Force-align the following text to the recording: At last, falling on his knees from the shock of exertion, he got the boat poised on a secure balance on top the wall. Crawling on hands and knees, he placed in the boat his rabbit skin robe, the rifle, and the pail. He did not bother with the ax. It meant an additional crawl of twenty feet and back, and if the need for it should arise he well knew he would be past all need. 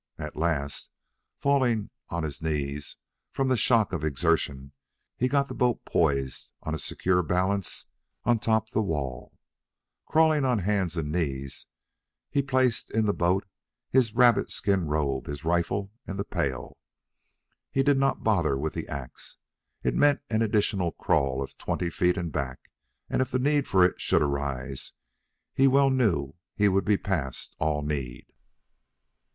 At 0.17 0.35
last, 0.35 0.89
falling 1.37 1.91
on 2.09 2.23
his 2.23 2.41
knees 2.41 2.97
from 3.31 3.49
the 3.49 3.55
shock 3.55 3.93
of 3.93 4.03
exertion, 4.03 4.71
he 5.15 5.27
got 5.27 5.47
the 5.47 5.53
boat 5.53 5.85
poised 5.85 6.51
on 6.63 6.73
a 6.73 6.79
secure 6.79 7.21
balance 7.21 7.85
on 8.23 8.39
top 8.39 8.71
the 8.71 8.81
wall. 8.81 9.37
Crawling 10.07 10.43
on 10.43 10.57
hands 10.57 10.97
and 10.97 11.11
knees, 11.11 11.67
he 12.31 12.41
placed 12.41 12.89
in 12.89 13.05
the 13.05 13.13
boat 13.13 13.45
his 13.91 14.15
rabbit 14.15 14.49
skin 14.49 14.85
robe, 14.87 15.25
the 15.25 15.39
rifle, 15.43 15.91
and 16.07 16.17
the 16.17 16.25
pail. 16.25 16.77
He 17.69 17.83
did 17.83 17.99
not 17.99 18.23
bother 18.23 18.57
with 18.57 18.73
the 18.73 18.87
ax. 18.87 19.37
It 19.83 19.93
meant 19.93 20.21
an 20.31 20.41
additional 20.41 20.93
crawl 20.93 21.43
of 21.43 21.59
twenty 21.59 21.91
feet 21.91 22.17
and 22.17 22.31
back, 22.31 22.71
and 23.07 23.21
if 23.21 23.29
the 23.29 23.37
need 23.37 23.67
for 23.67 23.85
it 23.85 24.01
should 24.01 24.23
arise 24.23 24.93
he 25.53 25.67
well 25.67 25.91
knew 25.91 26.33
he 26.55 26.67
would 26.67 26.85
be 26.85 26.97
past 26.97 27.55
all 27.59 27.83
need. 27.83 28.25